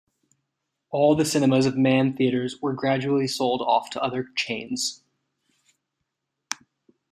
All 0.89 1.13
the 1.15 1.25
cinemas 1.25 1.67
of 1.67 1.77
Mann 1.77 2.15
Theatres 2.17 2.59
were 2.59 2.73
gradually 2.73 3.27
sold 3.27 3.61
off 3.61 3.91
to 3.91 4.01
other 4.01 4.29
chains. 4.35 5.03